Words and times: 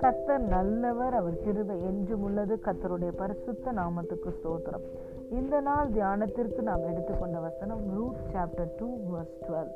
கத்தர் 0.00 0.46
நல்லவர் 0.48 1.14
அவர் 1.14 1.42
கிருபை 1.42 1.82
என்றும் 1.82 2.22
உள்ளது. 2.22 2.58
கத்தருடைய 2.64 3.12
பரிசுத்த 3.16 3.72
நாமத்துக்கு 3.72 4.30
ஸ்தோத்திரம். 4.30 4.86
இந்த 5.30 5.60
நாள் 5.60 5.90
தியானத்திற்கு 5.90 6.60
நாம் 6.62 6.86
எடுத்துக்கொண்ட 6.86 7.38
வசனம் 7.38 7.88
Ruth 7.94 8.16
chapter 8.32 8.68
two 8.76 8.96
verse 9.12 9.44
twelve. 9.48 9.70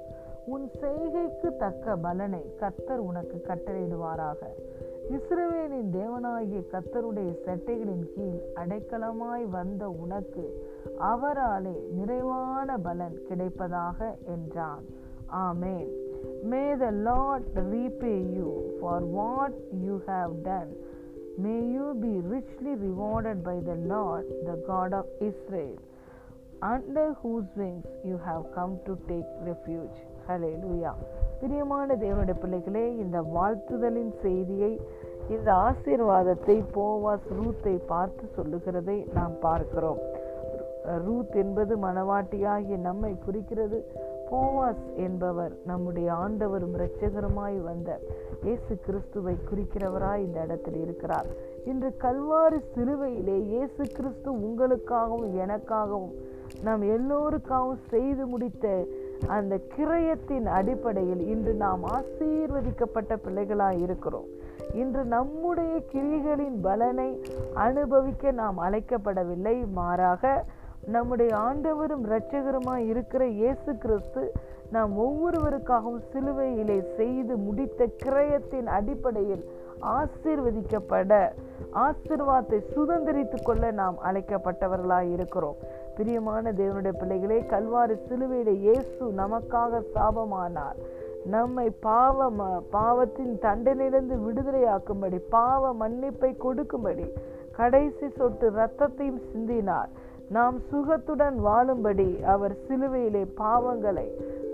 உன் 0.45 0.71
செய்கைக்கு 0.81 1.57
தக்க 1.57 1.97
பலனை 1.97 2.55
கத்தர் 2.61 2.97
உனக்கு 2.97 3.45
கட்டளையிடுவாராக. 3.47 4.47
இஸ்ரவேலின் 5.11 5.91
தேவனாகிய 5.93 6.65
கத்தருடைய 6.73 7.37
சட்டைகளின் 7.47 8.13
கீழ் 8.15 8.41
அடைக்கலமாய் 8.55 9.49
வந்த 9.51 9.89
உனக்கு 9.89 10.73
அவராலே 11.01 11.89
நிறைவான 11.91 12.79
பலன் 12.79 13.21
கிடைப்பதாக 13.29 14.15
என்றான். 14.27 15.03
Amen. 15.35 15.87
May 16.45 16.75
the 16.77 16.93
Lord 16.93 17.45
repay 17.57 18.21
you 18.33 18.51
for 18.81 19.01
what 19.01 19.53
you 19.75 20.03
have 20.07 20.45
done. 20.45 20.71
May 21.37 21.61
you 21.69 21.87
be 22.01 22.13
richly 22.29 22.75
rewarded 22.77 23.43
by 23.43 23.59
the 23.61 23.75
Lord, 23.75 24.27
the 24.47 24.63
God 24.65 24.93
of 24.93 25.07
Israel, 25.21 25.77
under 26.63 27.15
whose 27.15 27.47
wings 27.57 27.85
you 28.05 28.21
have 28.25 28.45
come 28.55 28.79
to 28.87 28.97
take 29.09 29.29
refuge. 29.43 29.97
Hallelujah. 30.29 30.95
பிரியமான 31.41 31.95
தேவனுடைய 32.03 32.37
பிள்ளைகளே 32.43 32.85
இந்த 32.97 33.19
வாழ்த்துதலின் 33.35 34.13
செய்தியை 34.23 34.71
இந்த 35.29 35.49
ஆசீர்வாதத்தை 35.67 36.57
Boaz 36.77 37.27
ரூத்தை 37.39 37.75
பார்த்து 37.93 38.25
சொல்லுகிறதை 38.37 38.97
நாம் 39.15 39.35
பார்க்கிறோம் 39.41 40.01
ரூத் 41.07 41.37
என்பது 41.43 41.75
மனவாட்டியாகிய 41.85 42.79
நம்மை 42.89 43.13
குறிக்கிறது 43.27 43.79
போவாஸ் 44.31 44.85
என்பவர் 44.97 45.55
நம்முடைய 45.67 46.09
ஆண்டவரும் 46.13 46.75
இரட்சகருமாய் 46.77 47.57
வந்த 47.63 48.01
இயேசு 48.43 48.75
கிறிஸ்துவை 48.87 49.35
குறிக்கிறவராய் 49.49 50.25
இந்த 50.27 50.43
இடத்தில் 50.43 50.79
இருக்கிறார். 50.85 51.27
இன்று 51.65 51.91
கல்வாரி 52.05 52.61
சிலுவையிலே 52.75 53.37
இயேசு 53.53 53.83
கிறிஸ்து 53.97 54.31
உங்களுக்காகவும் 54.33 55.27
எனக்காகவும் 55.45 56.15
நாம் 56.63 56.83
எல்லோருக்காகவும் 56.97 57.85
செய்து 57.89 58.27
முடித்த 58.27 58.87
அந்த 59.27 59.55
கிரயத்தின் 59.77 60.47
அடிப்படையில் 60.59 61.23
இன்று 61.29 61.53
நாம் 61.55 61.85
ஆசீர்வதிக்கப்பட்ட 61.85 63.17
பிள்ளைகளாக 63.17 63.75
இருக்கிறோம். 63.75 64.29
இன்று 64.75 65.05
நம்முடைய 65.05 65.75
கிரிகளின் 65.93 66.59
பலனை 66.63 67.11
அனுபவிக்க 67.55 68.33
நாம் 68.43 68.59
அழைக்கப்படவில்லை. 68.59 69.57
மாறாக 69.73 70.45
நம்முடைய 70.93 71.31
ஆண்டவரும் 71.49 72.05
இரட்சகருமாய் 72.07 72.87
இருக்கிற 72.87 73.27
இயேசு 73.27 73.71
கிறிஸ்து 73.79 74.23
நாம் 74.71 74.93
ஒவ்வொருவருக்காகவும் 75.05 76.03
சிலுவையிலே 76.13 76.79
செய்து 76.97 77.37
முடித்த 77.37 77.89
கிரயத்தின் 78.05 78.69
அடிப்படையில் 78.77 79.45
ஆசீர்வதிக்கப்பட 79.99 81.13
ஆசிர்வாதத்தை 81.85 82.59
சுதந்திரித்து 82.75 83.39
கொள்ள 83.43 83.71
நாம் 83.71 83.97
அழைக்கப்பட்டவர்களாய் 84.09 85.11
இருக்கிறோம். 85.13 85.57
பிரியமான 85.97 86.53
தேவனுடைய 86.53 86.95
பிள்ளைகளே 87.01 87.39
கல்வாரி 87.53 87.97
சிலுவையிலே 88.09 88.55
இயேசு 88.67 89.05
நமக்காக 89.23 89.83
சாபமானார். 89.95 90.79
நம்மை 91.35 91.71
பாவ 91.71 92.31
பாவத்தின் 92.71 93.35
தண்டனையிலிருந்து 93.43 94.17
விடுதலையாக்கும்படி 94.27 95.21
பாவ 95.29 95.75
மன்னிப்பை 95.75 96.37
கொடுக்கும்படி 96.37 97.07
கடைசி 97.57 98.09
சொட்டு 98.09 98.51
ரத்தத்தையும் 98.51 99.23
சிந்தினார். 99.33 99.93
நாம் 100.29 100.59
சுகத்துடன் 100.73 101.35
வாழும்படி 101.35 102.23
அவர் 102.23 102.57
சிலுவையிலே 102.69 103.27
பாவங்களை 103.37 104.09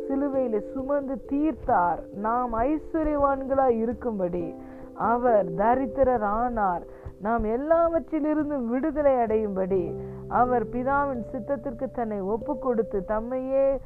சிலுவையிலே 0.09 0.73
சுமந்து 0.73 1.25
தீர்த்தார். 1.29 1.99
நாம் 2.15 2.55
ஐஸ்வர்யவான்களாய் 2.55 3.79
இருக்கும்படி 3.79 4.55
அவர் 4.95 5.55
தரித்திரர் 5.55 6.23
ஆனார் 6.23 6.83
நாம் 7.23 7.45
எல்லாவற்றிலிருந்து 7.45 8.67
விடுதலை 8.67 9.15
அடையும்படி 9.15 9.95
அவர் 10.29 10.67
பிதாவின் 10.67 11.25
சித்தத்திற்கு 11.33 11.91
தன்னை 11.93 12.21
ஒப்பு 12.21 12.59
கொடுத்து 12.59 13.05
தம்மையே 13.09 13.79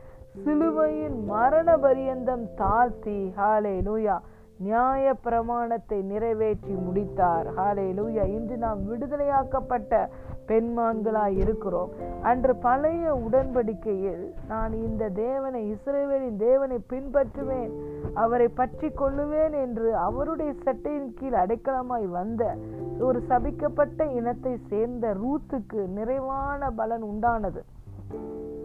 சிலுவையின் 0.45 1.25
மரண 1.25 1.77
பரியந்தம் 1.77 2.55
தாழ்த்தி. 2.57 3.33
ஹாலே 3.37 3.81
லூயா 3.83 4.19
நியாய 4.59 5.15
பிரமாணத்தை 5.15 6.03
நிறைவேற்றி 6.03 6.73
முடித்தார். 6.73 7.47
ஹாலே 7.57 7.87
லூயா 7.99 8.25
இன்று 8.29 8.57
நாம் 8.57 8.81
விடுதலையாக்கப்பட்ட 8.91 10.09
பெண்மான்களாய் 10.49 11.37
இருக்கிறோம். 11.37 11.91
அன்று 12.23 12.57
பழைய 12.57 13.15
உடன்படிக்கையில் 13.15 14.35
நான் 14.49 14.73
இந்த 14.73 15.09
தேவனை 15.09 15.75
இஸ்ரேவேலின் 15.75 16.37
தேவனை 16.37 16.79
பின்பற்றுவேன் 16.93 17.73
அவரை 18.15 18.49
பற்றி 18.49 18.89
கொள்ளுவேன் 18.89 19.55
என்று 19.61 19.97
அவருடைய 19.97 20.53
சட்டையின் 20.63 21.15
கீழ் 21.15 21.33
அடைக்கலமாய் 21.33 22.07
வந்த 22.09 22.57
ஒரு 23.01 23.23
சபிக்கப்பட்ட 23.29 24.13
இனத்தை 24.13 24.59
சேர்ந்த 24.69 25.13
ரூத்துக்கு 25.13 25.87
நிறைவான 25.89 26.71
பலன் 26.71 27.03
உண்டானது. 27.03 27.63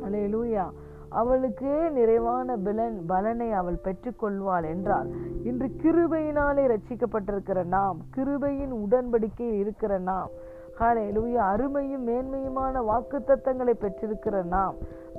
அலே 0.06 0.24
லூயா 0.34 0.66
அவளுக்கே 1.10 1.90
நிறைவான 1.90 2.58
பலன் 2.58 3.06
பலனை 3.08 3.52
அவள் 3.52 3.84
பெற்றுக்கொள்வாள் 3.84 4.64
என்றால் 4.64 5.10
இன்று 5.44 5.70
கிருபையினாலே 5.84 6.64
ரட்சிக்கப்பட்டிருக்கிற 6.68 7.64
நாம் 7.64 8.00
கிருபையின் 8.18 8.74
உடன்படிக்கையில் 8.86 9.60
இருக்கிற 9.60 10.00
நாம் 10.00 10.32
ஹalleluya 10.80 11.40
அருமையும் 11.52 12.06
மேன்மையுமான 12.08 12.84
வாக்கு 12.84 13.20
தத்தங்களை 13.20 13.74
பெற்றிருக்கிற 13.74 14.44
நாம் 14.44 14.76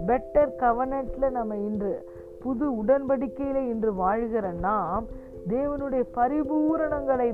பெட்டர் 0.07 0.55
கவனட்ல 0.59 1.31
நம்ம 1.31 1.57
இன்று 1.57 2.07
புது 2.41 2.85
உடன்படிக்கையில 2.85 3.57
இன்று 3.57 3.95
வாழ்கிற 3.95 4.53
நாம் 4.53 5.07
தேவனுடைய 5.49 6.05
பரிபூரணங்களை 6.15 7.29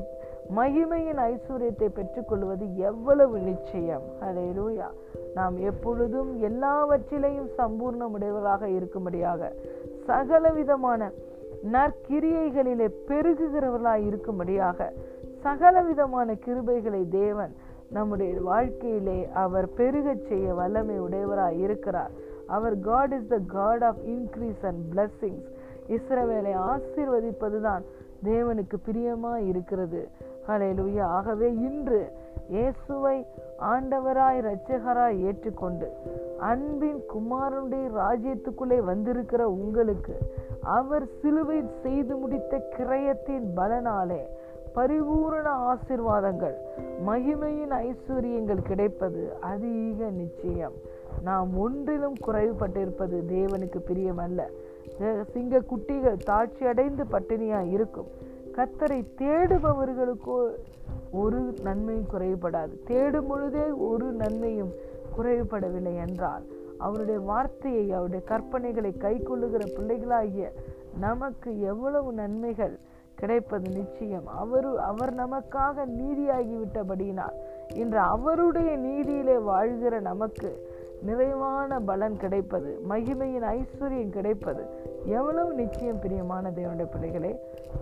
மகிமையின் 0.56 1.20
ஐஸ்வர்யத்தை 1.20 1.88
பெற்றுக்கொள்வது 1.88 2.76
எவ்வளவு 2.76 3.38
நிச்சயம். 3.38 4.02
ஹalleluya 4.20 4.88
நாம் 5.36 5.56
எப்பொழுதும் 5.70 6.30
எல்லாவற்றிலையும் 6.48 7.50
சம்பூர்ணமுடையவராக 7.58 8.62
இருக்கும்படியாக 8.78 9.50
சகலவிதமான 10.06 11.10
நற்கிரியைகளிலே 11.72 12.88
பெருகுகிறவர்களாய் 13.08 14.04
இருக்கும்படியாக 14.10 14.88
சகலவிதமான 15.42 16.28
கிருபைகளை 16.46 17.02
தேவன் 17.08 17.52
நம்முடைய 17.88 18.40
வாழ்க்கையிலே 18.50 19.18
அவர் 19.42 19.68
பெருகச் 19.78 20.26
செய்ய 20.28 20.54
வல்லமை 20.54 20.96
உடையவராய் 21.00 21.58
இருக்கிறார். 21.66 22.12
அவர் 22.46 22.76
God 22.80 23.12
is 23.12 23.28
the 23.28 23.38
God 23.46 23.84
of 23.90 24.00
increase 24.14 24.62
and 24.62 24.82
blessings 24.92 25.46
இஸ்ரவேலை 25.96 26.54
ஆசீர்வதிப்பதுதான் 26.70 27.84
தேவனுக்கு 28.24 28.76
பிரியமாக 28.86 29.40
இருக்கிறது. 29.50 30.02
ஹalleluya 30.48 31.04
ஆகவே 31.18 31.48
இன்று 31.68 32.00
இயேசுவை 32.48 33.16
ஆண்டவராய் 33.72 34.38
இரட்சகராய் 34.40 35.16
ஏற்றுக்கொண்டு 35.20 35.86
அன்பின் 36.50 37.00
குமாரனுடைய 37.12 37.86
ராஜ்யத்துக்குள்ளே 38.00 38.78
வந்திருக்கிற 38.90 39.48
உங்களுக்கு 39.48 40.16
அவர் 40.60 41.06
சிலுவை 41.22 41.58
செய்து 41.82 42.16
முடித்த 42.16 42.60
கிரயத்தின் 42.78 43.46
பலனாலே 43.56 44.22
பரிபூரண 44.72 45.48
ஆசிர்வாதங்கள் 45.72 46.56
மகிமையின் 47.06 47.74
ஐஸ்வர்யங்கள் 47.76 48.62
கிடைப்பது 48.62 49.22
அதிக 49.40 50.08
நிச்சயம். 50.10 50.76
நாம் 51.22 51.58
ஒன்றிலும் 51.58 52.16
குறைவுபட்டிருப்பது 52.26 53.18
தேவனுக்கு 53.32 53.80
பிரியமல்ல. 53.88 54.42
சிங்க 55.32 55.60
குட்டிகள் 55.60 56.18
தாட்சி 56.26 56.64
அடைந்து 56.66 57.04
பட்டினியா 57.12 57.60
இருக்கும். 57.70 58.10
கத்தரை 58.56 59.04
தேடுபவர்களுக்கோ 59.18 60.50
ஒரு 61.12 61.54
நன்மையும் 61.62 62.06
குறைவுபடாது 62.12 62.82
தேடும் 62.86 63.26
பொழுதே 63.26 63.70
ஒரு 63.70 64.12
நன்மையும் 64.12 64.72
குறைவுபடவில்லை 65.18 66.06
என்றால் 66.06 66.44
அவருடைய 66.78 67.20
வார்த்தையை 67.20 67.92
அவருடைய 67.92 68.24
கற்பனைகளை 68.28 68.98
கை 68.98 69.18
கொள்ளுகிற 69.18 69.64
பிள்ளைகளாகிய 69.76 70.52
நமக்கு 71.00 71.60
எவ்வளவு 71.60 72.12
நன்மைகள் 72.12 72.78
கிடைப்பது 73.14 73.70
நிச்சயம். 73.70 74.26
அவரு 74.26 74.80
அவர் 74.80 75.14
நமக்காக 75.14 75.86
நீதியாகிவிட்டபடியினால் 75.86 77.36
இன்று 77.74 77.98
அவருடைய 77.98 78.76
நீதியிலே 78.76 79.38
வாழ்கிற 79.38 80.00
நமக்கு 80.00 80.75
நிறைவான 81.02 81.80
பலன் 81.80 82.16
கிடைப்பது 82.16 82.80
மகிமையின் 82.88 83.46
ஐஸ்வர்யம் 83.58 84.10
கிடைப்பது. 84.10 84.62
எவ்வளவு 85.06 85.52
நிச்சயம் 85.52 85.98
பிரியமான 85.98 86.50
தேவனுடைய 86.50 86.88
பிள்ளைகளே 86.90 87.32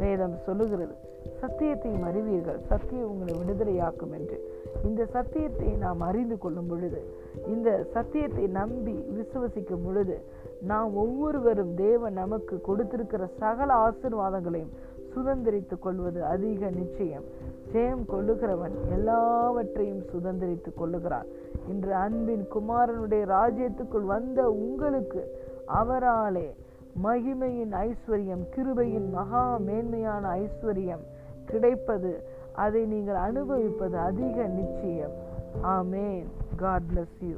வேதம் 0.00 0.36
சொல்லுகிறது 0.46 0.94
சத்தியத்தையும் 1.42 2.06
அறிவீர்கள் 2.08 2.60
சத்தியம் 2.68 3.10
உங்களை 3.10 3.34
விடுதலையாக்கும் 3.40 4.12
என்று. 4.12 4.38
இந்த 4.84 5.06
சத்தியத்தை 5.06 5.68
நாம் 5.68 6.00
அறிந்து 6.00 6.38
கொள்ளும் 6.38 6.66
பொழுது 6.66 7.00
இந்த 7.46 7.86
சத்தியத்தை 7.92 8.46
நம்பி 8.46 8.92
விசுவசிக்கும் 8.92 9.84
பொழுது 9.84 10.24
நாம் 10.60 10.96
ஒவ்வொருவரும் 10.96 11.74
தேவன் 11.74 12.12
நமக்கு 12.12 12.60
கொடுத்திருக்கிற 12.60 13.28
சகல 13.38 13.74
ஆசிர்வாதங்களையும் 13.86 14.74
சுதந்திரித்துக் 15.14 15.78
கொள்வது 15.78 16.24
அதிக 16.24 16.70
நிச்சயம். 16.70 17.24
ஜெயம் 17.72 18.04
கொள்ளுகிறவன் 18.08 18.76
எல்லாவற்றையும் 18.90 20.02
சுதந்திரித்துக் 20.02 20.80
கொள்ளுகிறான். 20.80 21.26
இன்று 21.68 21.94
அன்பின் 21.94 22.46
குமாரனுடைய 22.54 23.24
ராஜ்யத்துக்குள் 23.26 24.04
வந்த 24.04 24.50
உங்களுக்கு 24.50 25.22
அவராலே 25.82 26.48
மகிமையின் 27.04 27.72
ஐஸ்வர்யம் 27.72 28.44
கிருபையின் 28.56 29.10
மகா 29.10 29.56
மேன்மையான 29.58 30.28
ஐஸ்வர்யம் 30.28 31.04
கிடைப்பது 31.46 32.22
அதை 32.52 32.84
நீங்கள் 32.84 33.14
அனுபவிப்பது 33.14 33.98
அதிக 33.98 34.42
நிச்சயம். 34.42 35.14
ஆமேன். 35.62 36.24
God 36.56 36.82
bless 36.94 37.18
you 37.20 37.36